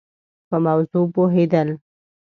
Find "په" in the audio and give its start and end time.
0.49-0.57